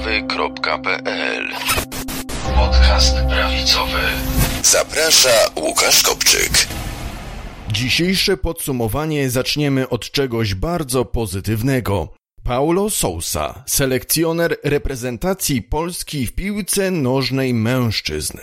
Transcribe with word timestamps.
sprawy.pl 0.00 1.48
Podcast 2.56 3.16
prawicowy. 3.28 4.00
Zaprasza 4.62 5.30
Łukasz 5.56 6.02
Kopczyk. 6.02 6.68
Dzisiejsze 7.72 8.36
podsumowanie 8.36 9.30
zaczniemy 9.30 9.88
od 9.88 10.10
czegoś 10.10 10.54
bardzo 10.54 11.04
pozytywnego. 11.04 12.14
Paulo 12.44 12.90
Sousa, 12.90 13.64
selekcjoner 13.66 14.56
reprezentacji 14.64 15.62
Polski 15.62 16.26
w 16.26 16.34
piłce 16.34 16.90
nożnej 16.90 17.54
mężczyzn, 17.54 18.38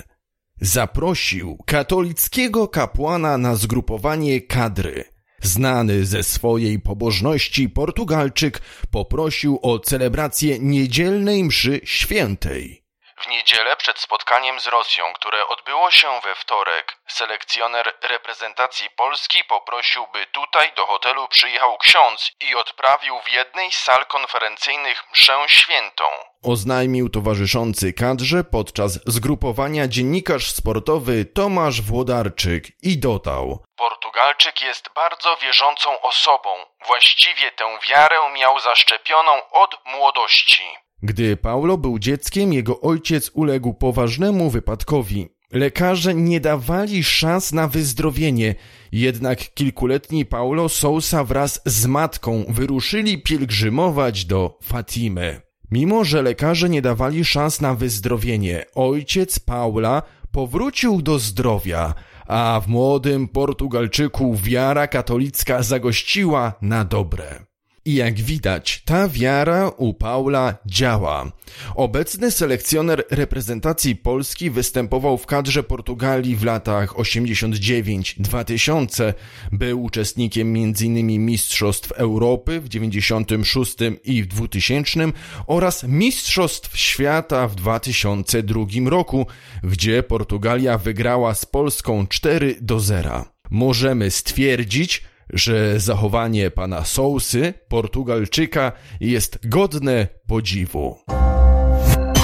zaprosił 0.62 1.58
katolickiego 1.66 2.68
kapłana 2.68 3.38
na 3.38 3.56
zgrupowanie 3.56 4.42
kadry. 4.42 5.17
Znany 5.42 6.06
ze 6.06 6.24
swojej 6.24 6.80
pobożności 6.80 7.70
Portugalczyk 7.70 8.62
poprosił 8.92 9.60
o 9.62 9.80
celebrację 9.80 10.60
niedzielnej 10.60 11.44
mszy 11.44 11.82
świętej. 11.84 12.87
W 13.18 13.28
niedzielę 13.28 13.76
przed 13.76 14.00
spotkaniem 14.00 14.60
z 14.60 14.68
Rosją, 14.68 15.14
które 15.14 15.48
odbyło 15.48 15.92
się 15.92 16.08
we 16.24 16.36
wtorek, 16.36 16.98
selekcjoner 17.08 17.94
reprezentacji 18.02 18.90
Polski 18.90 19.44
poprosił, 19.44 20.08
by 20.14 20.26
tutaj 20.26 20.72
do 20.76 20.86
hotelu 20.86 21.28
przyjechał 21.28 21.78
ksiądz 21.78 22.32
i 22.40 22.56
odprawił 22.56 23.20
w 23.20 23.32
jednej 23.32 23.72
z 23.72 23.78
sal 23.78 24.06
konferencyjnych 24.06 25.04
mszę 25.12 25.38
świętą. 25.48 26.04
Oznajmił 26.44 27.10
towarzyszący 27.10 27.94
kadrze 27.94 28.44
podczas 28.44 29.00
zgrupowania 29.06 29.88
dziennikarz 29.88 30.52
sportowy 30.52 31.26
Tomasz 31.26 31.82
Włodarczyk 31.82 32.64
i 32.84 32.98
dodał: 33.00 33.64
Portugalczyk 33.76 34.62
jest 34.62 34.90
bardzo 34.96 35.38
wierzącą 35.38 36.02
osobą. 36.02 36.50
Właściwie 36.88 37.52
tę 37.52 37.80
wiarę 37.90 38.18
miał 38.34 38.60
zaszczepioną 38.60 39.50
od 39.50 39.86
młodości. 39.86 40.87
Gdy 41.04 41.38
Paulo 41.38 41.78
był 41.78 42.00
dzieckiem, 42.00 42.54
jego 42.54 42.82
ojciec 42.82 43.32
uległ 43.34 43.74
poważnemu 43.74 44.50
wypadkowi. 44.50 45.28
Lekarze 45.52 46.16
nie 46.16 46.40
dawali 46.40 47.04
szans 47.04 47.54
na 47.54 47.68
wyzdrowienie, 47.68 48.56
jednak 48.92 49.54
kilkuletni 49.54 50.26
Paulo 50.26 50.70
Sousa 50.70 51.24
wraz 51.24 51.62
z 51.66 51.86
matką 51.86 52.46
wyruszyli 52.50 53.22
pielgrzymować 53.22 54.26
do 54.26 54.60
Fatimy. 54.64 55.42
Mimo, 55.72 56.04
że 56.04 56.22
lekarze 56.22 56.70
nie 56.70 56.82
dawali 56.82 57.26
szans 57.26 57.62
na 57.62 57.76
wyzdrowienie, 57.76 58.66
ojciec 58.76 59.40
Paula 59.40 60.02
powrócił 60.32 61.02
do 61.02 61.20
zdrowia, 61.20 61.94
a 62.28 62.62
w 62.66 62.68
młodym 62.68 63.28
Portugalczyku 63.28 64.36
wiara 64.36 64.88
katolicka 64.88 65.64
zagościła 65.64 66.54
na 66.62 66.86
dobre. 66.86 67.47
I 67.88 67.96
jak 67.96 68.22
widać, 68.22 68.82
ta 68.86 69.10
wiara 69.10 69.70
u 69.70 69.94
Paula 69.94 70.58
działa. 70.66 71.32
Obecny 71.76 72.32
selekcjoner 72.32 73.04
reprezentacji 73.12 73.96
Polski 73.96 74.50
występował 74.50 75.18
w 75.18 75.26
kadrze 75.26 75.64
Portugalii 75.64 76.36
w 76.36 76.44
latach 76.44 76.94
89-2000. 76.94 79.14
Był 79.52 79.84
uczestnikiem 79.84 80.48
m.in. 80.48 81.26
Mistrzostw 81.26 81.92
Europy 81.92 82.62
w 82.62 82.70
96 82.70 83.76
i 84.04 84.24
w 84.24 84.28
2000 84.28 85.12
oraz 85.48 85.84
Mistrzostw 85.84 86.78
Świata 86.78 87.48
w 87.48 87.56
2002 87.56 88.66
roku, 88.86 89.28
gdzie 89.64 90.04
Portugalia 90.04 90.78
wygrała 90.78 91.36
z 91.36 91.46
Polską 91.46 92.08
4 92.08 92.56
do 92.62 92.80
0. 92.80 93.26
Możemy 93.50 94.12
stwierdzić, 94.12 95.04
że 95.34 95.80
zachowanie 95.80 96.52
pana 96.52 96.86
Sousy, 96.86 97.54
Portugalczyka, 97.68 98.72
jest 99.00 99.40
godne 99.50 100.08
podziwu. 100.28 100.98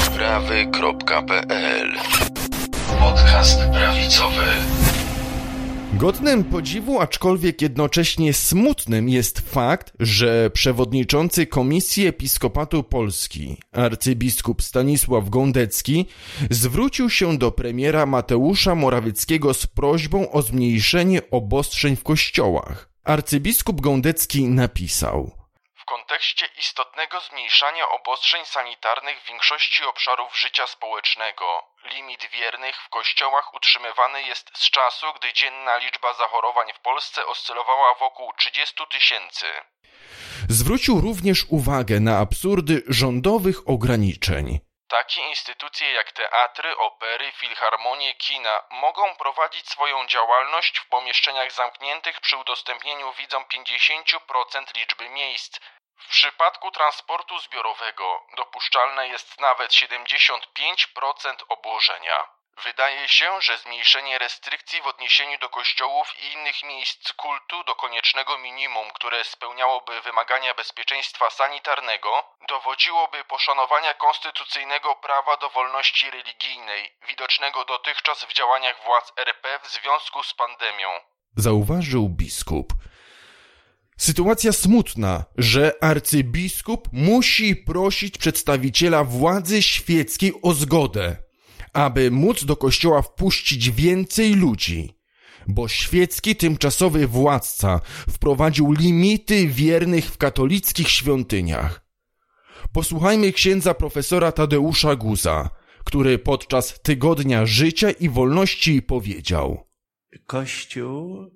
Sprawy.pl 0.06 1.92
Podcast 3.00 3.60
prawicowy. 3.72 4.44
Godnym 5.94 6.44
podziwu, 6.44 7.00
aczkolwiek 7.00 7.62
jednocześnie 7.62 8.34
smutnym 8.34 9.10
jest 9.10 9.40
fakt, 9.40 9.94
że 10.00 10.50
przewodniczący 10.54 11.48
Komisji 11.48 12.08
Episkopatu 12.08 12.84
Polski, 12.84 13.58
arcybiskup 13.72 14.62
Stanisław 14.62 15.30
Gądecki, 15.30 16.06
zwrócił 16.50 17.10
się 17.10 17.38
do 17.38 17.52
premiera 17.52 18.06
Mateusza 18.06 18.76
Morawieckiego 18.76 19.54
z 19.54 19.68
prośbą 19.68 20.32
o 20.32 20.42
zmniejszenie 20.42 21.22
obostrzeń 21.32 21.96
w 21.96 22.04
kościołach. 22.04 22.93
Arcybiskup 23.06 23.82
Gądecki 23.82 24.44
napisał: 24.44 25.32
W 25.76 25.86
kontekście 25.86 26.46
istotnego 26.60 27.22
zmniejszania 27.30 27.90
obostrzeń 27.90 28.46
sanitarnych 28.46 29.18
w 29.22 29.28
większości 29.28 29.84
obszarów 29.86 30.40
życia 30.40 30.68
społecznego, 30.68 31.46
limit 31.94 32.22
wiernych 32.34 32.76
w 32.86 32.90
kościołach 32.90 33.54
utrzymywany 33.56 34.24
jest 34.24 34.52
z 34.54 34.70
czasu, 34.70 35.06
gdy 35.20 35.34
dzienna 35.34 35.78
liczba 35.78 36.14
zachorowań 36.14 36.68
w 36.78 36.82
Polsce 36.82 37.26
oscylowała 37.26 37.96
wokół 38.00 38.34
30 38.38 38.76
tysięcy. 38.92 39.46
Zwrócił 40.50 41.02
również 41.02 41.46
uwagę 41.50 42.00
na 42.00 42.20
absurdy 42.20 42.84
rządowych 42.88 43.70
ograniczeń. 43.70 44.60
Takie 44.94 45.22
instytucje 45.22 45.92
jak 45.92 46.12
teatry, 46.12 46.78
opery, 46.78 47.32
filharmonie, 47.32 48.14
kina 48.16 48.64
mogą 48.70 49.16
prowadzić 49.16 49.70
swoją 49.70 50.08
działalność 50.08 50.80
w 50.80 50.88
pomieszczeniach 50.88 51.52
zamkniętych 51.52 52.22
przy 52.22 52.38
udostępnieniu 52.38 53.14
widzom 53.14 53.44
50% 53.44 54.76
liczby 54.76 55.10
miejsc. 55.10 55.60
W 55.98 56.08
przypadku 56.08 56.72
transportu 56.72 57.40
zbiorowego 57.40 58.26
dopuszczalne 58.36 59.08
jest 59.08 59.40
nawet 59.40 59.72
75% 59.72 61.36
obłożenia. 61.50 62.28
Wydaje 62.58 63.10
się, 63.10 63.42
że 63.42 63.58
zmniejszenie 63.58 64.20
restrykcji 64.20 64.82
w 64.82 64.88
odniesieniu 64.88 65.38
do 65.38 65.50
kościołów 65.50 66.20
i 66.20 66.34
innych 66.34 66.64
miejsc 66.64 67.14
kultu 67.14 67.64
do 67.64 67.76
koniecznego 67.76 68.38
minimum, 68.38 68.92
które 68.92 69.24
spełniałoby 69.24 70.02
wymagania 70.02 70.54
bezpieczeństwa 70.54 71.30
sanitarnego, 71.30 72.33
dowodziłoby 72.50 73.18
poszanowania 73.30 73.94
konstytucyjnego 73.94 74.96
prawa 74.96 75.38
do 75.38 75.50
wolności 75.50 76.06
religijnej, 76.12 76.82
widocznego 77.08 77.66
dotychczas 77.66 78.26
w 78.30 78.34
działaniach 78.34 78.76
władz 78.86 79.08
RP 79.18 79.60
w 79.64 79.68
związku 79.72 80.24
z 80.24 80.34
pandemią. 80.34 80.90
Zauważył 81.36 82.10
biskup. 82.10 82.74
Sytuacja 83.98 84.52
smutna, 84.52 85.24
że 85.38 85.72
arcybiskup 85.82 86.88
musi 86.92 87.56
prosić 87.56 88.18
przedstawiciela 88.18 89.04
władzy 89.04 89.62
świeckiej 89.62 90.34
o 90.44 90.54
zgodę 90.54 91.24
aby 91.74 92.12
móc 92.12 92.46
do 92.46 92.56
kościoła 92.56 93.02
wpuścić 93.02 93.72
więcej 93.72 94.34
ludzi, 94.34 94.98
bo 95.48 95.68
świecki 95.68 96.36
tymczasowy 96.36 97.08
władca 97.08 97.80
wprowadził 98.10 98.72
limity 98.72 99.48
wiernych 99.48 100.06
w 100.06 100.18
katolickich 100.18 100.90
świątyniach. 100.90 101.83
Posłuchajmy 102.74 103.32
księdza 103.32 103.74
profesora 103.74 104.32
Tadeusza 104.32 104.96
Guza, 104.96 105.50
który 105.84 106.20
podczas 106.20 106.82
tygodnia 106.82 107.46
życia 107.46 107.92
i 107.92 108.10
wolności 108.10 108.82
powiedział: 108.82 109.68
Kościół 110.26 111.32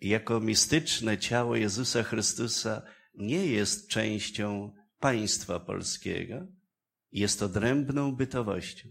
jako 0.00 0.40
mistyczne 0.40 1.18
ciało 1.18 1.56
Jezusa 1.56 2.02
Chrystusa 2.02 2.82
nie 3.14 3.46
jest 3.46 3.88
częścią 3.88 4.72
państwa 5.00 5.60
polskiego, 5.60 6.46
jest 7.12 7.42
odrębną 7.42 8.12
bytowością. 8.12 8.88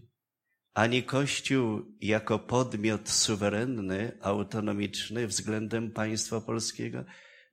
Ani 0.74 1.02
Kościół 1.02 1.82
jako 2.00 2.38
podmiot 2.38 3.08
suwerenny, 3.08 4.18
autonomiczny 4.20 5.26
względem 5.26 5.90
państwa 5.90 6.40
polskiego 6.40 7.04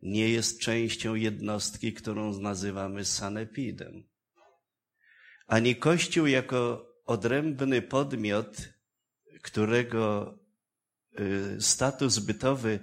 nie 0.02 0.30
jest 0.30 0.60
częścią 0.60 1.16
jednostki, 1.16 1.94
którą 1.94 2.40
nazywamy 2.40 3.06
sanepidem. 3.06 4.04
Ani 5.48 5.76
Kościół 5.76 6.28
jako 6.28 6.88
odrębny 7.06 7.82
podmiot, 7.82 8.70
którego 9.42 10.34
y, 11.20 11.62
status 11.62 12.20
bytowy 12.20 12.80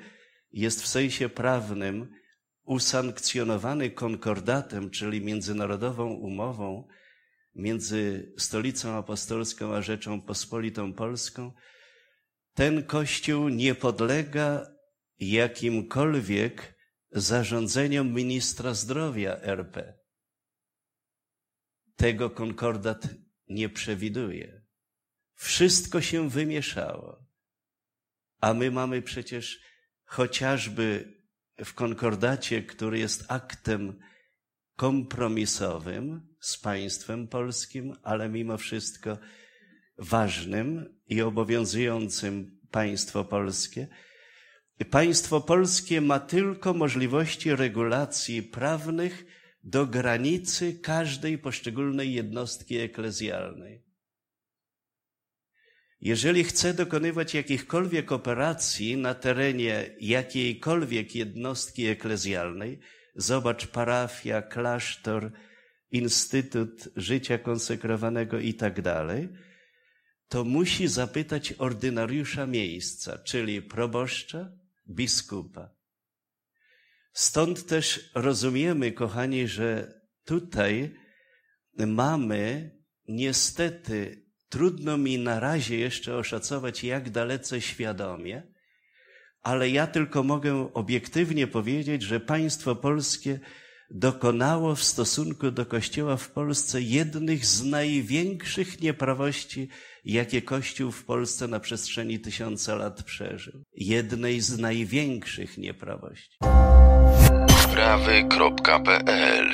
jest 0.52 0.82
w 0.82 0.86
sensie 0.86 1.28
prawnym 1.28 2.14
usankcjonowany 2.64 3.90
konkordatem, 3.90 4.90
czyli 4.90 5.20
międzynarodową 5.20 6.12
umową, 6.12 6.88
między 7.54 8.32
stolicą 8.38 8.96
apostolską 8.96 9.74
a 9.74 9.82
Rzeczą 9.82 10.20
Pospolitą 10.20 10.92
Polską, 10.92 11.52
ten 12.54 12.84
Kościół 12.84 13.48
nie 13.48 13.74
podlega 13.74 14.66
jakimkolwiek 15.18 16.73
zarządzeniom 17.14 18.12
ministra 18.12 18.74
zdrowia 18.74 19.36
RP. 19.36 19.98
Tego 21.96 22.30
konkordat 22.30 23.08
nie 23.48 23.68
przewiduje. 23.68 24.62
Wszystko 25.34 26.00
się 26.00 26.30
wymieszało. 26.30 27.26
A 28.40 28.54
my 28.54 28.70
mamy 28.70 29.02
przecież 29.02 29.60
chociażby 30.04 31.14
w 31.64 31.74
konkordacie, 31.74 32.62
który 32.62 32.98
jest 32.98 33.24
aktem 33.28 34.00
kompromisowym 34.76 36.34
z 36.40 36.58
państwem 36.58 37.28
polskim, 37.28 37.96
ale 38.02 38.28
mimo 38.28 38.58
wszystko 38.58 39.18
ważnym 39.98 41.00
i 41.06 41.22
obowiązującym 41.22 42.60
państwo 42.70 43.24
polskie. 43.24 43.88
Państwo 44.90 45.40
polskie 45.40 46.00
ma 46.00 46.20
tylko 46.20 46.74
możliwości 46.74 47.56
regulacji 47.56 48.42
prawnych 48.42 49.24
do 49.64 49.86
granicy 49.86 50.78
każdej 50.80 51.38
poszczególnej 51.38 52.14
jednostki 52.14 52.76
eklezjalnej. 52.76 53.82
Jeżeli 56.00 56.44
chce 56.44 56.74
dokonywać 56.74 57.34
jakichkolwiek 57.34 58.12
operacji 58.12 58.96
na 58.96 59.14
terenie 59.14 59.90
jakiejkolwiek 60.00 61.14
jednostki 61.14 61.86
eklezjalnej, 61.86 62.78
zobacz 63.14 63.66
parafia, 63.66 64.42
klasztor, 64.42 65.32
instytut 65.90 66.88
życia 66.96 67.38
konsekrowanego 67.38 68.38
i 68.38 68.54
tak 68.54 68.80
to 70.28 70.44
musi 70.44 70.88
zapytać 70.88 71.54
ordynariusza 71.58 72.46
miejsca, 72.46 73.18
czyli 73.18 73.62
proboszcza, 73.62 74.52
biskupa. 74.88 75.74
Stąd 77.12 77.66
też 77.66 78.10
rozumiemy, 78.14 78.92
kochani, 78.92 79.48
że 79.48 80.00
tutaj 80.24 80.94
mamy 81.78 82.70
niestety, 83.08 84.26
trudno 84.48 84.98
mi 84.98 85.18
na 85.18 85.40
razie 85.40 85.78
jeszcze 85.78 86.16
oszacować, 86.16 86.84
jak 86.84 87.10
dalece 87.10 87.60
świadomie, 87.60 88.42
ale 89.40 89.70
ja 89.70 89.86
tylko 89.86 90.22
mogę 90.22 90.74
obiektywnie 90.74 91.46
powiedzieć, 91.46 92.02
że 92.02 92.20
państwo 92.20 92.76
polskie 92.76 93.40
dokonało 93.90 94.74
w 94.74 94.84
stosunku 94.84 95.50
do 95.50 95.66
Kościoła 95.66 96.16
w 96.16 96.30
Polsce 96.30 96.82
jednych 96.82 97.46
z 97.46 97.64
największych 97.64 98.80
nieprawości, 98.80 99.68
jakie 100.04 100.42
Kościół 100.42 100.92
w 100.92 101.04
Polsce 101.04 101.48
na 101.48 101.60
przestrzeni 101.60 102.20
tysiąca 102.20 102.74
lat 102.74 103.02
przeżył. 103.02 103.64
Jednej 103.76 104.40
z 104.40 104.58
największych 104.58 105.58
nieprawości. 105.58 106.36
Prawy.pl 107.72 109.50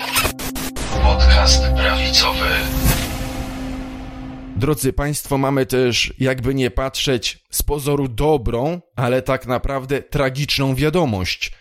Podcast 1.02 1.62
prawicowy. 1.76 2.46
Drodzy 4.56 4.92
Państwo, 4.92 5.38
mamy 5.38 5.66
też, 5.66 6.14
jakby 6.18 6.54
nie 6.54 6.70
patrzeć, 6.70 7.44
z 7.50 7.62
pozoru 7.62 8.08
dobrą, 8.08 8.80
ale 8.96 9.22
tak 9.22 9.46
naprawdę 9.46 10.02
tragiczną 10.02 10.74
wiadomość. 10.74 11.52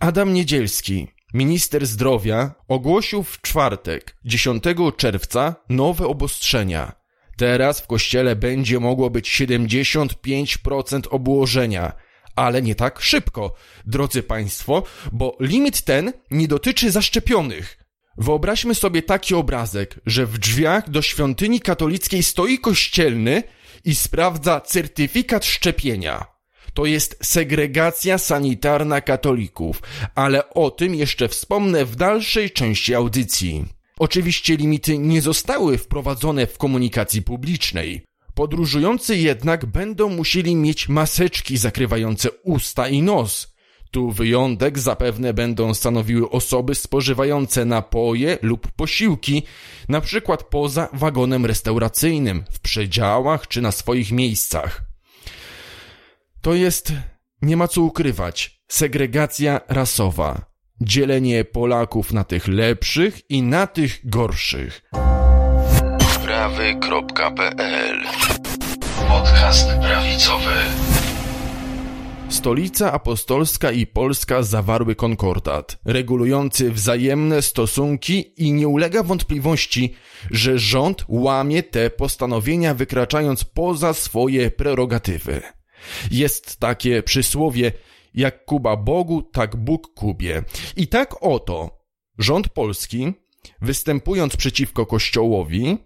Adam 0.00 0.32
Niedzielski, 0.32 1.08
minister 1.34 1.86
zdrowia, 1.86 2.54
ogłosił 2.68 3.22
w 3.22 3.40
czwartek, 3.40 4.16
10 4.24 4.64
czerwca, 4.96 5.54
nowe 5.68 6.06
obostrzenia. 6.06 6.92
Teraz 7.36 7.80
w 7.80 7.86
kościele 7.86 8.36
będzie 8.36 8.80
mogło 8.80 9.10
być 9.10 9.40
75% 9.40 11.00
obłożenia. 11.10 11.92
Ale 12.36 12.62
nie 12.62 12.74
tak 12.74 13.00
szybko, 13.00 13.54
drodzy 13.86 14.22
Państwo, 14.22 14.82
bo 15.12 15.36
limit 15.40 15.82
ten 15.82 16.12
nie 16.30 16.48
dotyczy 16.48 16.90
zaszczepionych. 16.90 17.78
Wyobraźmy 18.18 18.74
sobie 18.74 19.02
taki 19.02 19.34
obrazek, 19.34 20.00
że 20.06 20.26
w 20.26 20.38
drzwiach 20.38 20.90
do 20.90 21.02
świątyni 21.02 21.60
katolickiej 21.60 22.22
stoi 22.22 22.58
kościelny 22.58 23.42
i 23.84 23.94
sprawdza 23.94 24.60
certyfikat 24.60 25.44
szczepienia. 25.44 26.39
To 26.74 26.86
jest 26.86 27.16
segregacja 27.22 28.18
sanitarna 28.18 29.00
katolików, 29.00 29.82
ale 30.14 30.50
o 30.50 30.70
tym 30.70 30.94
jeszcze 30.94 31.28
wspomnę 31.28 31.84
w 31.84 31.96
dalszej 31.96 32.50
części 32.50 32.94
audycji. 32.94 33.64
Oczywiście 33.98 34.56
limity 34.56 34.98
nie 34.98 35.22
zostały 35.22 35.78
wprowadzone 35.78 36.46
w 36.46 36.58
komunikacji 36.58 37.22
publicznej. 37.22 38.02
Podróżujący 38.34 39.16
jednak 39.16 39.66
będą 39.66 40.08
musieli 40.08 40.56
mieć 40.56 40.88
maseczki 40.88 41.56
zakrywające 41.56 42.30
usta 42.42 42.88
i 42.88 43.02
nos. 43.02 43.54
Tu 43.90 44.10
wyjątek 44.10 44.78
zapewne 44.78 45.34
będą 45.34 45.74
stanowiły 45.74 46.30
osoby 46.30 46.74
spożywające 46.74 47.64
napoje 47.64 48.38
lub 48.42 48.72
posiłki, 48.72 49.42
na 49.88 50.00
przykład 50.00 50.42
poza 50.44 50.88
wagonem 50.92 51.46
restauracyjnym, 51.46 52.44
w 52.50 52.60
przedziałach 52.60 53.48
czy 53.48 53.62
na 53.62 53.72
swoich 53.72 54.12
miejscach. 54.12 54.89
To 56.40 56.54
jest, 56.54 56.92
nie 57.42 57.56
ma 57.56 57.68
co 57.68 57.82
ukrywać, 57.82 58.60
segregacja 58.68 59.60
rasowa. 59.68 60.50
Dzielenie 60.80 61.44
Polaków 61.44 62.12
na 62.12 62.24
tych 62.24 62.48
lepszych 62.48 63.30
i 63.30 63.42
na 63.42 63.66
tych 63.66 64.00
gorszych. 64.04 64.82
Prawy.pl 66.24 68.00
Podcast 69.08 69.68
prawicowy. 69.80 70.54
Stolica 72.28 72.92
Apostolska 72.92 73.70
i 73.70 73.86
Polska 73.86 74.42
zawarły 74.42 74.94
konkordat, 74.94 75.78
regulujący 75.84 76.70
wzajemne 76.72 77.42
stosunki 77.42 78.34
i 78.36 78.52
nie 78.52 78.68
ulega 78.68 79.02
wątpliwości, 79.02 79.94
że 80.30 80.58
rząd 80.58 81.04
łamie 81.08 81.62
te 81.62 81.90
postanowienia 81.90 82.74
wykraczając 82.74 83.44
poza 83.44 83.94
swoje 83.94 84.50
prerogatywy. 84.50 85.42
Jest 86.10 86.60
takie 86.60 87.02
przysłowie, 87.02 87.72
jak 88.14 88.44
Kuba 88.44 88.76
Bogu, 88.76 89.22
tak 89.22 89.56
Bóg 89.56 89.94
Kubie. 89.94 90.42
I 90.76 90.88
tak 90.88 91.22
oto 91.22 91.80
rząd 92.18 92.48
polski, 92.48 93.12
występując 93.60 94.36
przeciwko 94.36 94.86
Kościołowi, 94.86 95.78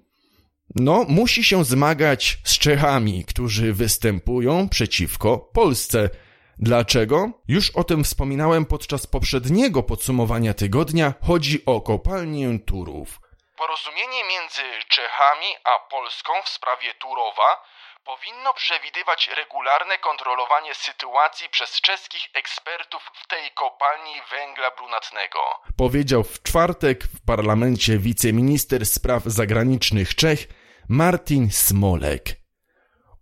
no, 0.74 1.04
musi 1.08 1.44
się 1.44 1.64
zmagać 1.64 2.38
z 2.44 2.58
Czechami, 2.58 3.24
którzy 3.24 3.72
występują 3.72 4.68
przeciwko 4.68 5.38
Polsce. 5.38 6.10
Dlaczego? 6.58 7.30
Już 7.48 7.70
o 7.70 7.84
tym 7.84 8.04
wspominałem 8.04 8.64
podczas 8.66 9.06
poprzedniego 9.06 9.82
podsumowania 9.82 10.54
tygodnia. 10.54 11.14
Chodzi 11.22 11.64
o 11.66 11.80
kopalnię 11.80 12.58
Turów. 12.58 13.20
Porozumienie 13.56 14.24
między 14.28 14.62
Czechami 14.88 15.46
a 15.64 15.90
Polską 15.90 16.32
w 16.44 16.48
sprawie 16.48 16.94
Turowa 17.00 17.62
powinno 18.04 18.54
przewidywać 18.54 19.30
regularne 19.36 19.98
kontrolowanie 19.98 20.74
sytuacji 20.74 21.48
przez 21.50 21.80
czeskich 21.80 22.24
ekspertów 22.34 23.02
w 23.22 23.26
tej 23.26 23.50
kopalni 23.54 24.14
węgla 24.30 24.70
brunatnego. 24.78 25.38
Powiedział 25.76 26.24
w 26.24 26.42
czwartek 26.42 27.04
w 27.04 27.24
parlamencie 27.26 27.98
wiceminister 27.98 28.86
spraw 28.86 29.22
zagranicznych 29.24 30.14
Czech 30.14 30.48
Martin 30.88 31.50
Smolek. 31.50 32.24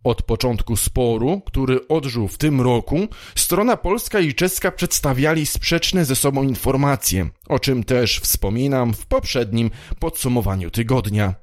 Od 0.04 0.22
początku 0.22 0.76
sporu, 0.76 1.40
który 1.46 1.88
odżył 1.88 2.28
w 2.28 2.38
tym 2.38 2.60
roku, 2.60 3.08
strona 3.36 3.76
polska 3.76 4.20
i 4.20 4.34
czeska 4.34 4.72
przedstawiali 4.72 5.46
sprzeczne 5.46 6.04
ze 6.04 6.16
sobą 6.16 6.42
informacje, 6.42 7.28
o 7.48 7.58
czym 7.58 7.84
też 7.84 8.20
wspominam 8.20 8.94
w 8.94 9.06
poprzednim 9.06 9.70
podsumowaniu 10.00 10.70
tygodnia. 10.70 11.34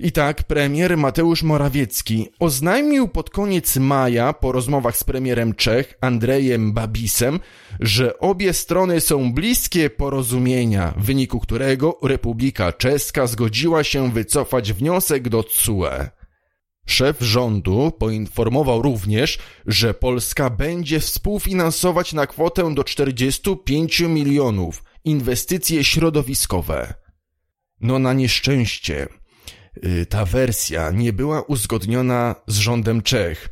I 0.00 0.12
tak 0.12 0.42
premier 0.42 0.96
Mateusz 0.96 1.42
Morawiecki 1.42 2.28
oznajmił 2.38 3.08
pod 3.08 3.30
koniec 3.30 3.76
maja 3.76 4.32
po 4.32 4.52
rozmowach 4.52 4.96
z 4.96 5.04
premierem 5.04 5.54
Czech 5.54 5.98
Andrejem 6.00 6.72
Babisem, 6.72 7.40
że 7.80 8.18
obie 8.18 8.52
strony 8.52 9.00
są 9.00 9.32
bliskie 9.32 9.90
porozumienia, 9.90 10.94
w 10.96 11.04
wyniku 11.04 11.40
którego 11.40 11.98
Republika 12.02 12.72
Czeska 12.72 13.26
zgodziła 13.26 13.84
się 13.84 14.12
wycofać 14.12 14.72
wniosek 14.72 15.28
do 15.28 15.44
CUE. 15.44 16.08
Szef 16.86 17.20
rządu 17.20 17.92
poinformował 17.98 18.82
również, 18.82 19.38
że 19.66 19.94
Polska 19.94 20.50
będzie 20.50 21.00
współfinansować 21.00 22.12
na 22.12 22.26
kwotę 22.26 22.74
do 22.74 22.84
45 22.84 24.00
milionów 24.00 24.84
inwestycje 25.04 25.84
środowiskowe. 25.84 26.94
No 27.80 27.98
na 27.98 28.12
nieszczęście 28.12 29.08
ta 30.08 30.24
wersja 30.24 30.90
nie 30.90 31.12
była 31.12 31.42
uzgodniona 31.42 32.34
z 32.46 32.58
rządem 32.58 33.02
Czech. 33.02 33.48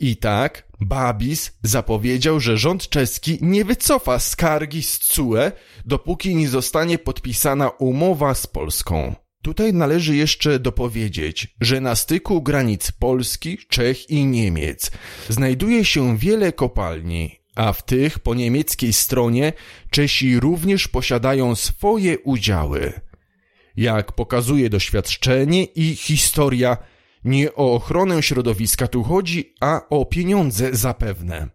I 0.00 0.16
tak 0.16 0.68
Babis 0.80 1.52
zapowiedział, 1.62 2.40
że 2.40 2.58
rząd 2.58 2.88
czeski 2.88 3.38
nie 3.40 3.64
wycofa 3.64 4.18
skargi 4.18 4.82
z 4.82 4.98
CUE, 4.98 5.52
dopóki 5.84 6.36
nie 6.36 6.48
zostanie 6.48 6.98
podpisana 6.98 7.68
umowa 7.68 8.34
z 8.34 8.46
Polską. 8.46 9.14
Tutaj 9.42 9.72
należy 9.72 10.16
jeszcze 10.16 10.58
dopowiedzieć, 10.58 11.56
że 11.60 11.80
na 11.80 11.94
styku 11.94 12.42
granic 12.42 12.92
Polski, 12.92 13.58
Czech 13.68 14.10
i 14.10 14.24
Niemiec 14.24 14.90
znajduje 15.28 15.84
się 15.84 16.18
wiele 16.18 16.52
kopalni, 16.52 17.40
a 17.54 17.72
w 17.72 17.84
tych 17.84 18.18
po 18.18 18.34
niemieckiej 18.34 18.92
stronie 18.92 19.52
Czesi 19.90 20.40
również 20.40 20.88
posiadają 20.88 21.54
swoje 21.54 22.18
udziały. 22.18 22.92
Jak 23.76 24.12
pokazuje 24.12 24.70
doświadczenie 24.70 25.64
i 25.64 25.96
historia, 25.96 26.76
nie 27.24 27.54
o 27.54 27.74
ochronę 27.74 28.22
środowiska 28.22 28.86
tu 28.86 29.02
chodzi, 29.02 29.54
a 29.60 29.80
o 29.90 30.04
pieniądze 30.04 30.76
zapewne. 30.76 31.48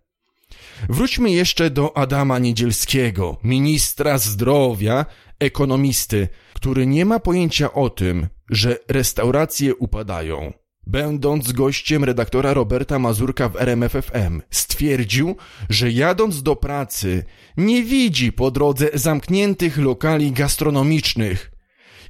Wróćmy 0.90 1.32
jeszcze 1.32 1.70
do 1.70 1.98
Adama 1.98 2.40
Niedzielskiego, 2.40 3.38
ministra 3.44 4.18
zdrowia, 4.18 5.06
ekonomisty, 5.40 6.28
który 6.54 6.88
nie 6.88 7.06
ma 7.06 7.20
pojęcia 7.20 7.74
o 7.74 7.90
tym, 7.90 8.28
że 8.50 8.78
restauracje 8.88 9.75
upadają. 9.75 10.54
Będąc 10.88 11.51
gościem 11.51 12.04
redaktora 12.04 12.54
Roberta 12.54 13.00
Mazurka 13.00 13.50
w 13.50 13.56
RMFFM, 13.56 14.42
stwierdził, 14.50 15.36
że 15.70 15.92
jadąc 15.92 16.44
do 16.44 16.56
pracy 16.56 17.24
nie 17.58 17.84
widzi 17.84 18.32
po 18.32 18.51
drodze 18.51 18.90
zamkniętych 18.94 19.78
lokali 19.78 20.32
gastronomicznych. 20.32 21.50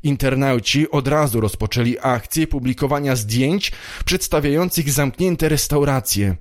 Internauci 0.04 0.92
od 0.92 1.08
razu 1.08 1.42
rozpoczęli 1.42 1.96
akcję 2.02 2.48
publikowania 2.48 3.16
zdjęć 3.16 3.72
przedstawiających 4.06 4.92
zamknięte 4.92 5.50
restauracje. 5.50 6.36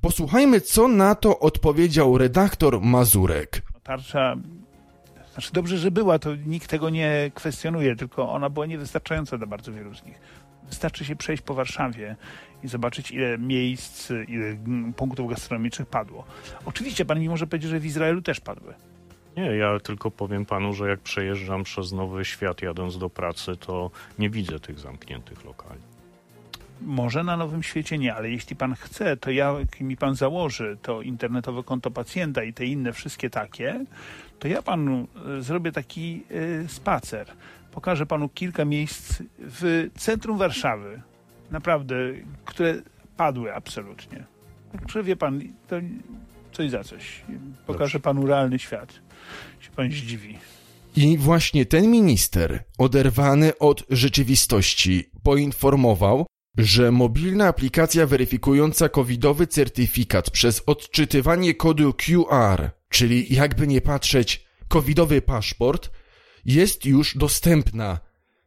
Posłuchajmy, 0.00 0.60
co 0.60 0.88
na 0.88 1.14
to 1.14 1.38
odpowiedział 1.38 2.18
redaktor 2.18 2.80
Mazurek. 2.80 3.62
Tarcza, 3.82 4.36
znaczy 5.32 5.52
dobrze, 5.52 5.78
że 5.78 5.90
była, 5.90 6.18
to 6.18 6.36
nikt 6.36 6.70
tego 6.70 6.90
nie 6.90 7.30
kwestionuje, 7.34 7.96
tylko 7.96 8.32
ona 8.32 8.50
była 8.50 8.66
niewystarczająca 8.66 9.38
dla 9.38 9.46
bardzo 9.46 9.72
wielu 9.72 9.94
z 9.94 10.04
nich. 10.04 10.20
Wystarczy 10.68 11.04
się 11.04 11.16
przejść 11.16 11.42
po 11.42 11.54
Warszawie 11.54 12.16
i 12.62 12.68
zobaczyć, 12.68 13.10
ile 13.10 13.38
miejsc, 13.38 14.10
ile 14.28 14.56
punktów 14.96 15.30
gastronomicznych 15.30 15.88
padło. 15.88 16.24
Oczywiście 16.64 17.04
pan 17.04 17.20
mi 17.20 17.28
może 17.28 17.46
powiedzieć, 17.46 17.70
że 17.70 17.80
w 17.80 17.86
Izraelu 17.86 18.22
też 18.22 18.40
padły. 18.40 18.74
Nie, 19.38 19.56
ja 19.56 19.80
tylko 19.80 20.10
powiem 20.10 20.46
panu, 20.46 20.74
że 20.74 20.88
jak 20.88 21.00
przejeżdżam 21.00 21.64
przez 21.64 21.92
Nowy 21.92 22.24
Świat 22.24 22.62
jadąc 22.62 22.98
do 22.98 23.10
pracy, 23.10 23.56
to 23.56 23.90
nie 24.18 24.30
widzę 24.30 24.60
tych 24.60 24.78
zamkniętych 24.78 25.44
lokali. 25.44 25.80
Może 26.80 27.24
na 27.24 27.36
Nowym 27.36 27.62
Świecie 27.62 27.98
nie, 27.98 28.14
ale 28.14 28.30
jeśli 28.30 28.56
pan 28.56 28.74
chce, 28.74 29.16
to 29.16 29.30
ja, 29.30 29.54
mi 29.80 29.96
pan 29.96 30.14
założy 30.14 30.76
to 30.82 31.02
internetowe 31.02 31.62
konto 31.62 31.90
pacjenta 31.90 32.42
i 32.42 32.52
te 32.52 32.66
inne 32.66 32.92
wszystkie 32.92 33.30
takie, 33.30 33.84
to 34.38 34.48
ja 34.48 34.62
panu 34.62 35.08
e, 35.38 35.42
zrobię 35.42 35.72
taki 35.72 36.24
y, 36.30 36.68
spacer. 36.68 37.26
Pokażę 37.72 38.06
panu 38.06 38.28
kilka 38.28 38.64
miejsc 38.64 39.22
w 39.38 39.90
centrum 39.94 40.38
Warszawy, 40.38 41.02
naprawdę, 41.50 41.96
które 42.44 42.74
padły 43.16 43.54
absolutnie. 43.54 44.24
Także 44.72 45.02
wie 45.02 45.16
pan, 45.16 45.40
to 45.68 45.76
coś 46.58 46.70
za 46.70 46.84
coś. 46.84 47.24
Pokażę 47.66 48.00
panu 48.00 48.26
realny 48.26 48.58
świat. 48.58 48.92
Się 49.60 49.70
pan 49.76 49.90
zdziwi. 49.90 50.38
I 50.96 51.18
właśnie 51.18 51.66
ten 51.66 51.90
minister, 51.90 52.64
oderwany 52.78 53.58
od 53.58 53.84
rzeczywistości, 53.90 55.10
poinformował, 55.22 56.26
że 56.58 56.92
mobilna 56.92 57.46
aplikacja 57.46 58.06
weryfikująca 58.06 58.88
covidowy 58.88 59.46
certyfikat 59.46 60.30
przez 60.30 60.62
odczytywanie 60.66 61.54
kodu 61.54 61.94
QR, 61.94 62.70
czyli 62.88 63.34
jakby 63.34 63.66
nie 63.66 63.80
patrzeć, 63.80 64.46
covidowy 64.68 65.22
paszport, 65.22 65.90
jest 66.44 66.86
już 66.86 67.16
dostępna 67.16 67.98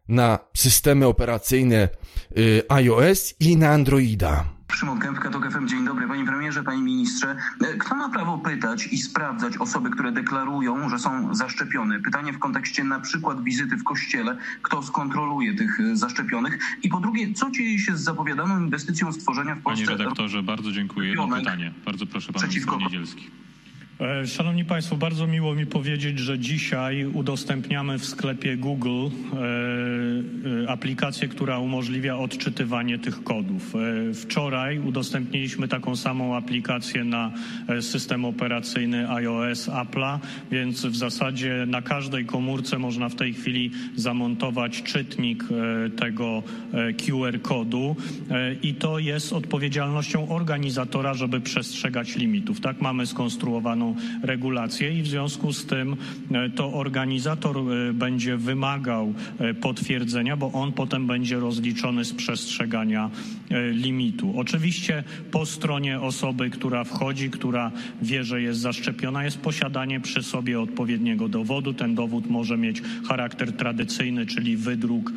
na 0.07 0.39
systemy 0.53 1.07
operacyjne 1.07 1.89
y, 2.37 2.63
iOS 2.69 3.35
i 3.39 3.57
na 3.57 3.69
Androida. 3.69 4.60
Szymon 4.81 4.99
Kępka, 4.99 5.29
to 5.29 5.39
FM. 5.51 5.67
Dzień 5.67 5.85
dobry. 5.85 6.07
Panie 6.07 6.25
premierze, 6.25 6.63
panie 6.63 6.81
ministrze. 6.81 7.35
E, 7.59 7.77
kto 7.77 7.95
ma 7.95 8.09
prawo 8.09 8.37
pytać 8.37 8.87
i 8.87 8.97
sprawdzać 8.97 9.57
osoby, 9.57 9.89
które 9.89 10.11
deklarują, 10.11 10.89
że 10.89 10.99
są 10.99 11.35
zaszczepione? 11.35 11.99
Pytanie 11.99 12.33
w 12.33 12.39
kontekście 12.39 12.83
na 12.83 12.99
przykład 12.99 13.43
wizyty 13.43 13.77
w 13.77 13.83
kościele. 13.83 14.37
Kto 14.61 14.83
skontroluje 14.83 15.55
tych 15.55 15.79
e, 15.79 15.95
zaszczepionych? 15.95 16.59
I 16.83 16.89
po 16.89 16.99
drugie, 16.99 17.33
co 17.33 17.51
dzieje 17.51 17.79
się 17.79 17.97
z 17.97 18.01
zapowiadaną 18.01 18.59
inwestycją 18.59 19.13
stworzenia 19.13 19.55
w 19.55 19.61
Polsce... 19.61 19.85
Panie 19.85 19.97
redaktorze, 19.97 20.43
bardzo 20.43 20.71
dziękuję. 20.71 21.09
Jedno 21.09 21.27
pytanie. 21.27 21.73
Bardzo 21.85 22.05
proszę 22.05 22.33
pan 22.33 22.41
przeciwko... 22.41 22.77
Niedzielski. 22.77 23.29
E, 23.99 24.27
szanowni 24.27 24.65
Państwo, 24.65 24.95
bardzo 24.95 25.27
miło 25.27 25.55
mi 25.55 25.65
powiedzieć, 25.65 26.19
że 26.19 26.39
dzisiaj 26.39 27.05
udostępniamy 27.05 27.97
w 27.97 28.05
sklepie 28.05 28.57
Google 28.57 28.89
e, 28.89 29.39
e, 30.63 30.69
aplikację, 30.69 31.27
która 31.27 31.59
umożliwia 31.59 32.17
odczytywanie 32.17 32.99
tych 32.99 33.23
kodów. 33.23 33.73
Wczoraj 34.13 34.79
udostępniliśmy 34.79 35.67
taką 35.67 35.95
samą 35.95 36.35
aplikację 36.35 37.03
na 37.03 37.31
system 37.81 38.25
operacyjny 38.25 39.09
iOS 39.09 39.69
Apple'a, 39.69 40.19
więc 40.51 40.85
w 40.85 40.95
zasadzie 40.95 41.65
na 41.67 41.81
każdej 41.81 42.25
komórce 42.25 42.79
można 42.79 43.09
w 43.09 43.15
tej 43.15 43.33
chwili 43.33 43.71
zamontować 43.95 44.83
czytnik 44.83 45.43
tego 45.97 46.43
QR 47.05 47.41
kodu 47.41 47.95
i 48.63 48.73
to 48.73 48.99
jest 48.99 49.33
odpowiedzialnością 49.33 50.29
organizatora, 50.29 51.13
żeby 51.13 51.41
przestrzegać 51.41 52.15
limitów. 52.15 52.61
Tak 52.61 52.81
mamy 52.81 53.05
skonstruowaną 53.05 53.90
regulację 54.23 54.99
i 54.99 55.01
w 55.01 55.07
związku 55.07 55.53
z 55.53 55.65
tym 55.65 55.95
e, 56.31 56.49
to 56.49 56.73
organizator 56.73 57.57
e, 57.57 57.93
będzie 57.93 58.37
wymagał 58.37 59.13
e, 59.39 59.53
potwierdzenia, 59.53 60.37
bo 60.37 60.51
on 60.51 60.71
potem 60.71 61.07
będzie 61.07 61.39
rozliczony 61.39 62.05
z 62.05 62.13
przestrzegania 62.13 63.09
limitu. 63.71 64.33
Oczywiście 64.37 65.03
po 65.31 65.45
stronie 65.45 66.01
osoby, 66.01 66.49
która 66.49 66.83
wchodzi, 66.83 67.29
która 67.29 67.71
wie, 68.01 68.23
że 68.23 68.41
jest 68.41 68.59
zaszczepiona, 68.59 69.23
jest 69.23 69.37
posiadanie 69.37 69.99
przy 69.99 70.23
sobie 70.23 70.59
odpowiedniego 70.61 71.29
dowodu. 71.29 71.73
Ten 71.73 71.95
dowód 71.95 72.29
może 72.29 72.57
mieć 72.57 72.81
charakter 73.07 73.53
tradycyjny, 73.53 74.25
czyli 74.25 74.57
wydruk 74.57 75.13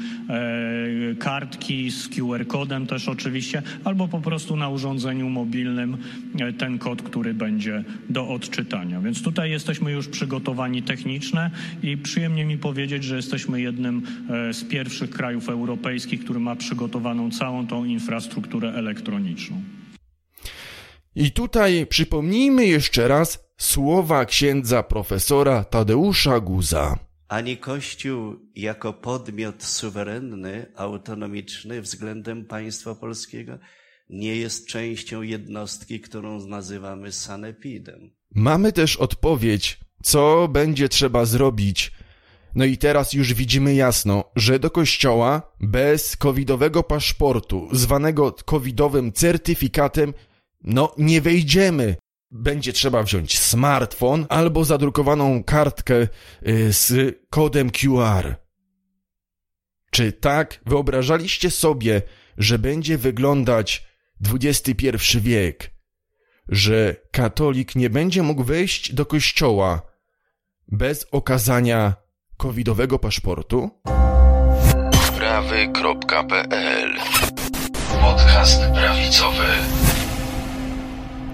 kartki 1.18 1.90
z 1.90 2.08
QR-kodem 2.08 2.86
też 2.86 3.08
oczywiście, 3.08 3.62
albo 3.84 4.08
po 4.08 4.20
prostu 4.20 4.56
na 4.56 4.68
urządzeniu 4.68 5.28
mobilnym 5.28 5.96
ten 6.58 6.78
kod, 6.78 7.02
który 7.02 7.34
będzie 7.34 7.84
do 8.10 8.28
odczytania 8.28 8.53
czytania. 8.56 9.00
Więc 9.00 9.22
tutaj 9.22 9.50
jesteśmy 9.50 9.92
już 9.92 10.08
przygotowani 10.08 10.82
technicznie 10.82 11.50
i 11.82 11.96
przyjemnie 11.96 12.44
mi 12.44 12.58
powiedzieć, 12.58 13.04
że 13.04 13.16
jesteśmy 13.16 13.60
jednym 13.60 14.02
e, 14.30 14.54
z 14.54 14.64
pierwszych 14.64 15.10
krajów 15.10 15.48
europejskich, 15.48 16.24
który 16.24 16.40
ma 16.40 16.56
przygotowaną 16.56 17.30
całą 17.30 17.66
tą 17.66 17.84
infrastrukturę 17.84 18.72
elektroniczną. 18.74 19.62
I 21.16 21.32
tutaj 21.32 21.86
przypomnijmy 21.86 22.66
jeszcze 22.66 23.08
raz 23.08 23.44
słowa 23.56 24.24
księdza 24.24 24.82
profesora 24.82 25.64
Tadeusza 25.64 26.40
Guza. 26.40 26.98
Ani 27.28 27.56
Kościół 27.56 28.36
jako 28.56 28.92
podmiot 28.92 29.62
suwerenny, 29.62 30.66
autonomiczny 30.76 31.82
względem 31.82 32.44
państwa 32.44 32.94
polskiego 32.94 33.58
nie 34.10 34.36
jest 34.36 34.66
częścią 34.66 35.22
jednostki, 35.22 36.00
którą 36.00 36.46
nazywamy 36.46 37.12
sanepidem. 37.12 38.10
Mamy 38.34 38.72
też 38.72 38.96
odpowiedź, 38.96 39.80
co 40.02 40.48
będzie 40.48 40.88
trzeba 40.88 41.24
zrobić. 41.24 41.92
No 42.54 42.64
i 42.64 42.78
teraz 42.78 43.12
już 43.12 43.34
widzimy 43.34 43.74
jasno, 43.74 44.24
że 44.36 44.58
do 44.58 44.70
kościoła 44.70 45.42
bez 45.60 46.16
covidowego 46.16 46.82
paszportu, 46.82 47.68
zwanego 47.72 48.32
covidowym 48.32 49.12
certyfikatem, 49.12 50.14
no 50.64 50.94
nie 50.98 51.20
wejdziemy. 51.20 51.96
Będzie 52.30 52.72
trzeba 52.72 53.02
wziąć 53.02 53.38
smartfon 53.38 54.26
albo 54.28 54.64
zadrukowaną 54.64 55.44
kartkę 55.44 55.94
y, 56.48 56.72
z 56.72 57.16
kodem 57.30 57.70
QR. 57.70 58.34
Czy 59.90 60.12
tak 60.12 60.60
wyobrażaliście 60.66 61.50
sobie, 61.50 62.02
że 62.38 62.58
będzie 62.58 62.98
wyglądać 62.98 63.86
XXI 64.32 64.88
wiek? 65.20 65.73
Że 66.48 66.96
katolik 67.10 67.74
nie 67.74 67.90
będzie 67.90 68.22
mógł 68.22 68.44
wejść 68.44 68.92
do 68.92 69.06
kościoła 69.06 69.82
bez 70.68 71.06
okazania 71.12 71.94
covidowego 72.36 72.98
paszportu? 72.98 73.70
Prawy.pl 75.18 76.98
Podcast 78.00 78.62
prawicowy 78.74 79.44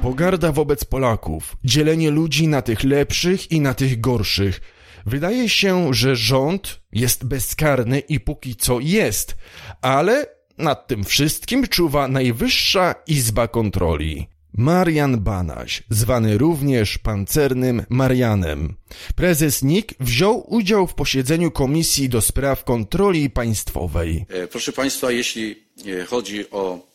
Pogarda 0.03 0.53
wobec 0.53 0.85
Polaków, 0.85 1.57
dzielenie 1.65 2.11
ludzi 2.11 2.49
na 2.49 2.63
tych 2.63 2.85
lepszych 2.85 3.53
i 3.53 3.61
na 3.61 3.75
tych 3.75 4.01
gorszych. 4.01 4.61
Wydaje 5.07 5.49
się, 5.49 5.95
że 5.95 6.17
rząd 6.17 6.81
jest 6.93 7.25
bezkarny 7.25 7.99
i 7.99 8.21
póki 8.21 8.57
co 8.57 8.81
jest, 8.81 9.37
ale 9.83 10.27
nad 10.59 10.87
tym 10.87 11.05
wszystkim 11.05 11.69
czuwa 11.69 12.09
Najwyższa 12.09 12.95
Izba 13.07 13.49
Kontroli. 13.49 14.29
Marian 14.53 15.21
Banaś, 15.21 15.83
zwany 15.91 16.39
również 16.39 16.99
pancernym 16.99 17.83
Marianem. 17.89 18.75
Prezes 19.17 19.63
NIK 19.63 19.95
wziął 20.01 20.55
udział 20.55 20.87
w 20.87 20.95
posiedzeniu 20.95 21.51
Komisji 21.51 22.09
do 22.09 22.21
Spraw 22.21 22.65
Kontroli 22.65 23.31
Państwowej. 23.31 24.27
E, 24.29 24.47
proszę 24.47 24.73
Państwa, 24.73 25.11
jeśli 25.11 25.57
e, 25.87 26.05
chodzi 26.05 26.51
o 26.51 26.91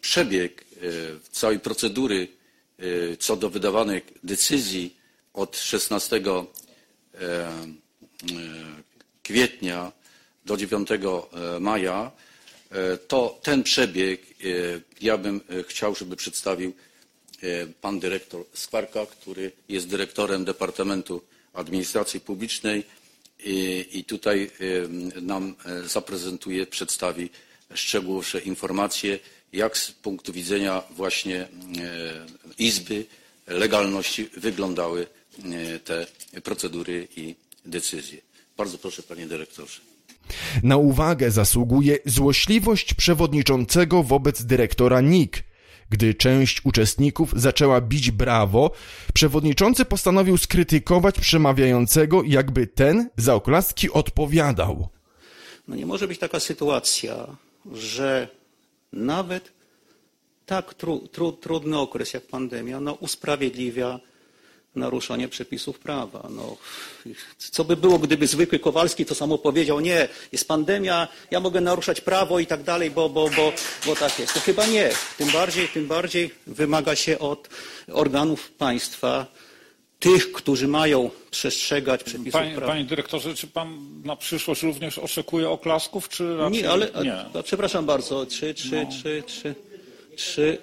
przebieg 0.00 0.60
e, 0.62 0.76
całej 1.30 1.60
procedury 1.60 2.28
co 3.18 3.36
do 3.36 3.50
wydawanych 3.50 4.02
decyzji 4.22 4.96
od 5.34 5.56
16 5.56 6.16
e, 6.16 6.46
kwietnia 9.22 9.92
do 10.44 10.56
9 10.56 10.88
maja, 11.60 12.10
to 13.08 13.38
ten 13.42 13.62
przebieg 13.62 14.20
ja 15.00 15.18
bym 15.18 15.40
e, 15.48 15.62
chciał, 15.62 15.94
żeby 15.94 16.16
przedstawił 16.16 16.72
pan 17.80 18.00
dyrektor 18.00 18.44
Skwarka, 18.54 19.06
który 19.06 19.52
jest 19.68 19.88
dyrektorem 19.88 20.44
Departamentu 20.44 21.22
Administracji 21.52 22.20
Publicznej 22.20 22.84
i, 23.44 23.86
i 23.92 24.04
tutaj 24.04 24.50
nam 25.22 25.54
zaprezentuje, 25.86 26.66
przedstawi 26.66 27.30
szczegółowsze 27.74 28.40
informacje, 28.40 29.18
jak 29.52 29.78
z 29.78 29.92
punktu 29.92 30.32
widzenia 30.32 30.82
właśnie 30.90 31.48
Izby 32.58 33.04
legalności 33.46 34.30
wyglądały 34.36 35.06
te 35.84 36.06
procedury 36.42 37.08
i 37.16 37.34
decyzje. 37.64 38.18
Bardzo 38.56 38.78
proszę, 38.78 39.02
panie 39.02 39.26
dyrektorze. 39.26 39.93
Na 40.62 40.76
uwagę 40.76 41.30
zasługuje 41.30 41.98
złośliwość 42.06 42.94
przewodniczącego 42.94 44.02
wobec 44.02 44.44
dyrektora 44.44 45.00
NIK. 45.00 45.44
Gdy 45.90 46.14
część 46.14 46.60
uczestników 46.64 47.32
zaczęła 47.36 47.80
bić 47.80 48.10
brawo, 48.10 48.70
przewodniczący 49.14 49.84
postanowił 49.84 50.36
skrytykować 50.36 51.20
przemawiającego, 51.20 52.22
jakby 52.26 52.66
ten 52.66 53.10
za 53.16 53.34
oklaski 53.34 53.90
odpowiadał. 53.90 54.88
No 55.68 55.76
nie 55.76 55.86
może 55.86 56.08
być 56.08 56.18
taka 56.18 56.40
sytuacja, 56.40 57.36
że 57.72 58.28
nawet 58.92 59.52
tak 60.46 60.74
tru, 60.74 61.08
tru, 61.08 61.32
trudny 61.32 61.78
okres 61.78 62.14
jak 62.14 62.26
pandemia 62.26 62.80
no, 62.80 62.92
usprawiedliwia 62.92 64.00
naruszanie 64.76 65.28
przepisów 65.28 65.78
prawa. 65.78 66.28
No, 66.30 66.56
co 67.38 67.64
by 67.64 67.76
było, 67.76 67.98
gdyby 67.98 68.26
zwykły 68.26 68.58
Kowalski 68.58 69.06
to 69.06 69.14
samo 69.14 69.38
powiedział, 69.38 69.80
nie, 69.80 70.08
jest 70.32 70.48
pandemia, 70.48 71.08
ja 71.30 71.40
mogę 71.40 71.60
naruszać 71.60 72.00
prawo 72.00 72.38
i 72.38 72.46
tak 72.46 72.62
dalej, 72.62 72.90
bo, 72.90 73.08
bo, 73.08 73.30
bo, 73.36 73.52
bo 73.86 73.96
tak 73.96 74.18
jest. 74.18 74.34
To 74.34 74.40
chyba 74.40 74.66
nie. 74.66 74.90
Tym 75.18 75.30
bardziej, 75.30 75.68
tym 75.68 75.86
bardziej 75.86 76.30
wymaga 76.46 76.96
się 76.96 77.18
od 77.18 77.48
organów 77.92 78.50
państwa, 78.50 79.26
tych, 80.04 80.32
którzy 80.32 80.68
mają 80.68 81.10
przestrzegać 81.30 82.04
przepisów 82.04 82.32
panie, 82.32 82.54
prawa. 82.54 82.72
Panie 82.72 82.84
dyrektorze, 82.84 83.34
czy 83.34 83.46
pan 83.46 83.78
na 84.04 84.16
przyszłość 84.16 84.62
również 84.62 84.98
oczekuje 84.98 85.50
oklasków, 85.50 86.08
czy 86.08 86.36
raczej 86.36 86.62
nie? 86.62 86.70
Ale, 86.70 86.90
nie? 87.04 87.14
A, 87.14 87.42
przepraszam 87.42 87.86
bardzo, 87.86 88.26
czy, 88.26 88.54
czy, 88.54 88.70
no. 88.70 88.90
czy, 89.02 89.22
czy, 89.26 89.54
czy, 90.16 90.58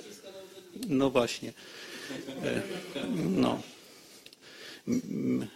no 0.88 1.10
właśnie. 1.10 1.54
E, 2.44 2.62
no. 3.16 3.62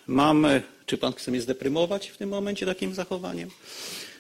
Mamy, 0.07 0.61
czy 0.85 0.97
pan 0.97 1.13
chce 1.13 1.31
mnie 1.31 1.41
zdeprymować 1.41 2.09
w 2.09 2.17
tym 2.17 2.29
momencie 2.29 2.65
takim 2.65 2.93
zachowaniem? 2.93 3.49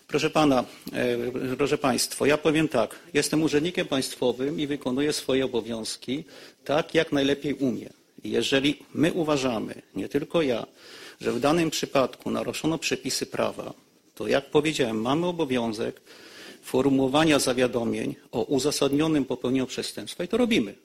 Proszę 0.07 0.29
pana, 0.29 0.63
e, 0.93 1.55
proszę 1.57 1.77
państwa, 1.77 2.27
ja 2.27 2.37
powiem 2.37 2.67
tak, 2.67 2.99
jestem 3.13 3.43
urzędnikiem 3.43 3.87
państwowym 3.87 4.59
i 4.59 4.67
wykonuję 4.67 5.13
swoje 5.13 5.45
obowiązki 5.45 6.23
tak, 6.65 6.93
jak 6.93 7.11
najlepiej 7.11 7.53
umiem. 7.53 7.93
Jeżeli 8.23 8.79
my 8.93 9.13
uważamy, 9.13 9.81
nie 9.95 10.09
tylko 10.09 10.41
ja, 10.41 10.65
że 11.21 11.31
w 11.31 11.39
danym 11.39 11.69
przypadku 11.69 12.31
naruszono 12.31 12.77
przepisy 12.77 13.25
prawa, 13.25 13.73
to 14.15 14.27
jak 14.27 14.45
powiedziałem, 14.45 15.01
mamy 15.01 15.27
obowiązek 15.27 16.01
formułowania 16.63 17.39
zawiadomień 17.39 18.15
o 18.31 18.43
uzasadnionym 18.43 19.25
popełnieniu 19.25 19.67
przestępstwa 19.67 20.23
i 20.23 20.27
to 20.27 20.37
robimy. 20.37 20.75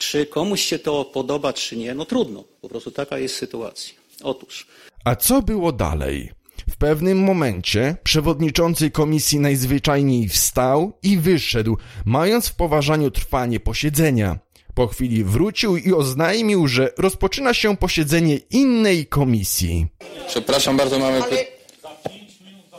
Czy 0.00 0.26
komuś 0.26 0.60
się 0.62 0.78
to 0.78 1.04
podoba, 1.04 1.52
czy 1.52 1.76
nie, 1.76 1.94
no 1.94 2.04
trudno. 2.04 2.44
Po 2.60 2.68
prostu 2.68 2.90
taka 2.90 3.18
jest 3.18 3.34
sytuacja. 3.36 3.94
Otóż. 4.22 4.66
A 5.04 5.16
co 5.16 5.42
było 5.42 5.72
dalej? 5.72 6.30
W 6.70 6.76
pewnym 6.76 7.18
momencie 7.18 7.96
przewodniczący 8.04 8.90
komisji 8.90 9.40
najzwyczajniej 9.40 10.28
wstał 10.28 10.92
i 11.02 11.16
wyszedł, 11.16 11.76
mając 12.04 12.48
w 12.48 12.54
poważaniu 12.54 13.10
trwanie 13.10 13.60
posiedzenia. 13.60 14.38
Po 14.74 14.86
chwili 14.86 15.24
wrócił 15.24 15.76
i 15.76 15.92
oznajmił, 15.92 16.66
że 16.68 16.92
rozpoczyna 16.98 17.54
się 17.54 17.76
posiedzenie 17.76 18.36
innej 18.36 19.06
komisji. 19.06 19.86
Przepraszam 20.28 20.76
bardzo, 20.76 20.98
mamy 20.98 21.22
Ale, 21.22 21.36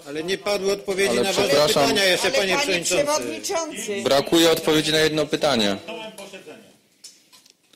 Ale 0.08 0.24
nie 0.24 0.38
padły 0.38 0.72
odpowiedzi 0.72 1.10
Ale 1.10 1.24
na 1.24 1.34
wasze 1.34 1.50
pytania 1.50 2.06
jeszcze, 2.06 2.28
ale 2.28 2.38
panie, 2.38 2.58
panie 2.66 2.80
przewodniczący. 2.82 3.06
przewodniczący, 3.06 4.04
Brakuje 4.04 4.52
odpowiedzi 4.52 4.92
na 4.92 5.00
jedno 5.00 5.26
pytanie. 5.26 5.78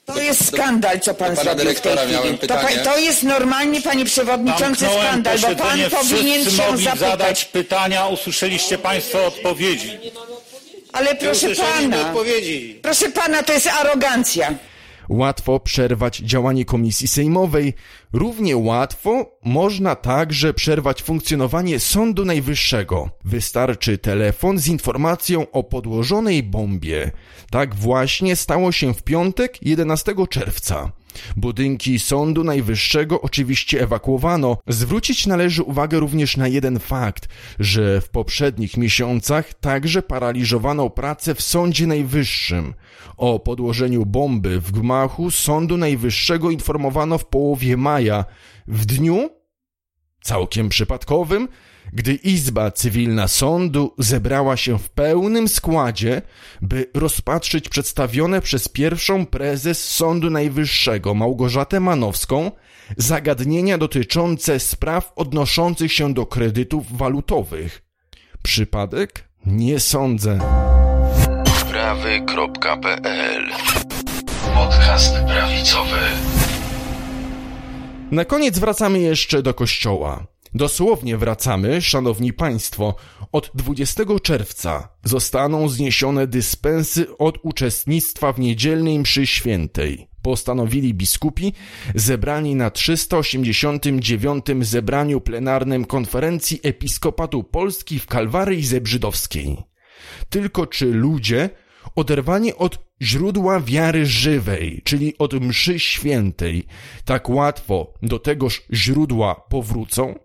To 0.05 0.21
jest 0.21 0.47
skandal, 0.47 0.99
co 0.99 1.13
pan 1.13 1.35
zrobił 1.35 1.73
w 1.75 1.81
tej 1.81 1.97
chwili. 1.97 2.37
To, 2.37 2.47
pa- 2.47 2.55
pytanie. 2.57 2.77
to 2.77 2.97
jest 2.97 3.23
normalnie, 3.23 3.81
panie 3.81 4.05
przewodniczący, 4.05 4.79
Zamknąłem 4.85 5.07
skandal, 5.07 5.39
bo 5.39 5.47
pan 5.47 5.55
posiedzenie, 5.57 5.89
powinien 5.89 6.41
wszyscy 6.41 6.57
się 6.61 6.67
mogli 6.71 6.83
zadać 6.85 6.99
zapytać. 7.09 7.45
pytania, 7.45 8.07
usłyszeliście 8.07 8.77
państwo 8.77 9.25
odpowiedzi. 9.25 9.99
Ale 10.93 11.15
proszę 11.15 11.31
Usłyszeliśmy 11.49 11.89
pana, 11.89 12.07
odpowiedzi. 12.09 12.79
proszę 12.81 13.09
pana, 13.09 13.43
to 13.43 13.53
jest 13.53 13.67
arogancja. 13.67 14.53
Łatwo 15.09 15.59
przerwać 15.59 16.17
działanie 16.17 16.65
komisji 16.65 17.07
sejmowej, 17.07 17.73
równie 18.13 18.57
łatwo 18.57 19.31
można 19.43 19.95
także 19.95 20.53
przerwać 20.53 21.03
funkcjonowanie 21.03 21.79
Sądu 21.79 22.25
Najwyższego. 22.25 23.09
Wystarczy 23.25 23.97
telefon 23.97 24.57
z 24.57 24.67
informacją 24.67 25.51
o 25.51 25.63
podłożonej 25.63 26.43
bombie. 26.43 27.11
Tak 27.49 27.75
właśnie 27.75 28.35
stało 28.35 28.71
się 28.71 28.93
w 28.93 29.03
piątek 29.03 29.63
11 29.63 30.15
czerwca. 30.29 30.91
Budynki 31.35 31.99
Sądu 31.99 32.43
Najwyższego 32.43 33.21
oczywiście 33.21 33.81
ewakuowano. 33.81 34.57
Zwrócić 34.67 35.27
należy 35.27 35.63
uwagę 35.63 35.99
również 35.99 36.37
na 36.37 36.47
jeden 36.47 36.79
fakt, 36.79 37.27
że 37.59 38.01
w 38.01 38.09
poprzednich 38.09 38.77
miesiącach 38.77 39.53
także 39.53 40.01
paraliżowano 40.01 40.89
pracę 40.89 41.35
w 41.35 41.41
Sądzie 41.41 41.87
Najwyższym. 41.87 42.73
O 43.17 43.39
podłożeniu 43.39 44.05
bomby 44.05 44.59
w 44.59 44.71
gmachu 44.71 45.31
Sądu 45.31 45.77
Najwyższego 45.77 46.51
informowano 46.51 47.17
w 47.17 47.25
połowie 47.25 47.77
maja, 47.77 48.25
w 48.67 48.85
dniu 48.85 49.29
całkiem 50.25 50.69
przypadkowym, 50.69 51.47
gdy 51.93 52.13
Izba 52.13 52.71
Cywilna 52.71 53.27
Sądu 53.27 53.93
zebrała 53.97 54.57
się 54.57 54.79
w 54.79 54.89
pełnym 54.89 55.47
składzie, 55.47 56.21
by 56.61 56.89
rozpatrzyć 56.93 57.69
przedstawione 57.69 58.41
przez 58.41 58.67
pierwszą 58.67 59.25
prezes 59.25 59.91
Sądu 59.91 60.29
Najwyższego 60.29 61.13
Małgorzatę 61.13 61.79
Manowską 61.79 62.51
zagadnienia 62.97 63.77
dotyczące 63.77 64.59
spraw 64.59 65.13
odnoszących 65.15 65.93
się 65.93 66.13
do 66.13 66.25
kredytów 66.25 66.97
walutowych. 66.97 67.81
Przypadek? 68.43 69.29
Nie 69.45 69.79
sądzę. 69.79 70.39
Prawy.pl 71.71 73.51
Podcast 74.53 75.15
prawicowy. 75.27 76.34
Na 78.11 78.25
koniec 78.25 78.59
wracamy 78.59 78.99
jeszcze 78.99 79.41
do 79.41 79.53
kościoła. 79.53 80.27
Dosłownie 80.53 81.17
wracamy, 81.17 81.81
szanowni 81.81 82.33
państwo. 82.33 82.95
Od 83.31 83.51
20 83.55 84.03
czerwca 84.23 84.89
zostaną 85.03 85.69
zniesione 85.69 86.27
dyspensy 86.27 87.17
od 87.17 87.37
uczestnictwa 87.43 88.33
w 88.33 88.39
niedzielnej 88.39 88.99
mszy 88.99 89.27
świętej. 89.27 90.07
Postanowili 90.21 90.93
biskupi 90.93 91.53
zebrani 91.95 92.55
na 92.55 92.69
389 92.69 94.45
zebraniu 94.61 95.21
plenarnym 95.21 95.85
konferencji 95.85 96.59
Episkopatu 96.63 97.43
Polski 97.43 97.99
w 97.99 98.07
Kalwarii 98.07 98.65
Zebrzydowskiej. 98.65 99.57
Tylko 100.29 100.67
czy 100.67 100.85
ludzie 100.85 101.49
oderwani 101.95 102.53
od 102.53 102.84
źródła 103.01 103.59
wiary 103.59 104.05
żywej, 104.05 104.81
czyli 104.83 105.17
od 105.17 105.33
mszy 105.33 105.79
świętej, 105.79 106.65
tak 107.05 107.29
łatwo 107.29 107.93
do 108.01 108.19
tegoż 108.19 108.61
źródła 108.73 109.35
powrócą? 109.35 110.15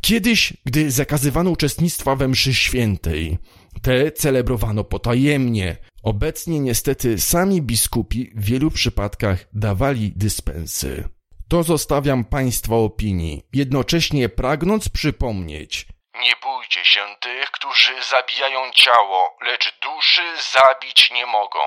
Kiedyś, 0.00 0.52
gdy 0.64 0.90
zakazywano 0.90 1.50
uczestnictwa 1.50 2.16
we 2.16 2.28
mszy 2.28 2.54
świętej, 2.54 3.38
te 3.82 4.12
celebrowano 4.12 4.84
potajemnie. 4.84 5.76
Obecnie 6.02 6.60
niestety 6.60 7.20
sami 7.20 7.62
biskupi 7.62 8.30
w 8.34 8.44
wielu 8.44 8.70
przypadkach 8.70 9.48
dawali 9.52 10.12
dyspensy. 10.16 11.04
To 11.48 11.62
zostawiam 11.62 12.24
Państwa 12.24 12.76
opinii, 12.76 13.42
jednocześnie 13.52 14.28
pragnąc 14.28 14.88
przypomnieć, 14.88 15.86
Nie 16.14 16.32
bójcie 16.72 16.90
się 16.90 17.00
tych, 17.20 17.50
którzy 17.50 18.02
zabijają 18.10 18.72
ciało, 18.72 19.36
lecz 19.42 19.78
duszy 19.82 20.22
zabić 20.52 21.10
nie 21.10 21.26
mogą. 21.26 21.58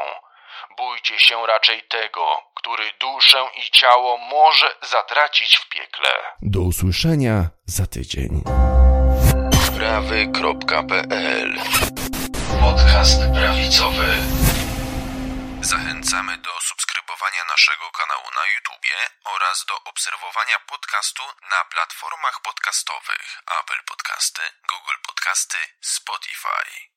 Bójcie 0.77 1.19
się 1.19 1.47
raczej 1.47 1.83
tego, 1.83 2.25
który 2.55 2.83
duszę 2.99 3.37
i 3.57 3.71
ciało 3.71 4.17
może 4.17 4.65
zatracić 4.91 5.57
w 5.57 5.69
piekle. 5.69 6.09
do 6.41 6.59
usłyszenia 6.59 7.49
za 7.65 7.87
tydzień. 7.87 8.41
Prawy.pl 9.77 11.55
Podcast 12.61 13.21
prawicowy. 13.33 14.07
Zachęcamy 15.61 16.37
do 16.37 16.49
subskrybowania 17.15 17.43
naszego 17.45 17.91
kanału 17.91 18.31
na 18.35 18.45
YouTubie 18.45 19.09
oraz 19.23 19.65
do 19.65 19.83
obserwowania 19.83 20.59
podcastu 20.59 21.23
na 21.49 21.65
platformach 21.65 22.41
podcastowych 22.41 23.41
Apple 23.59 23.83
Podcasty, 23.85 24.41
Google 24.67 24.97
Podcasty, 25.07 25.57
Spotify. 25.81 26.89